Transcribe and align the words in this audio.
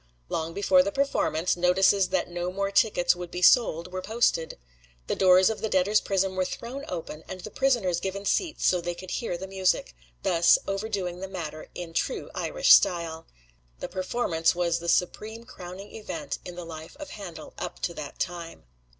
Long 0.29 0.55
before 0.55 0.81
the 0.81 0.91
performance, 0.91 1.55
notices 1.55 2.07
that 2.09 2.27
no 2.27 2.51
more 2.51 2.71
tickets 2.71 3.15
would 3.15 3.29
be 3.29 3.43
sold 3.43 3.91
were 3.93 4.01
posted. 4.01 4.57
The 5.05 5.15
doors 5.15 5.47
of 5.51 5.61
the 5.61 5.69
Debtors' 5.69 6.01
Prison 6.01 6.35
were 6.35 6.43
thrown 6.43 6.85
open, 6.87 7.23
and 7.27 7.41
the 7.41 7.51
prisoners 7.51 7.99
given 7.99 8.25
seats 8.25 8.65
so 8.65 8.81
they 8.81 8.95
could 8.95 9.11
hear 9.11 9.37
the 9.37 9.45
music 9.45 9.93
thus 10.23 10.57
overdoing 10.65 11.19
the 11.19 11.27
matter 11.27 11.67
in 11.75 11.93
true 11.93 12.31
Irish 12.33 12.73
style. 12.73 13.27
The 13.79 13.89
performance 13.89 14.55
was 14.55 14.79
the 14.79 14.89
supreme 14.89 15.43
crowning 15.43 15.93
event 15.95 16.39
in 16.43 16.55
the 16.55 16.65
life 16.65 16.97
of 16.99 17.11
Handel 17.11 17.53
up 17.59 17.77
to 17.81 17.93
that 17.93 18.17
time. 18.17 18.63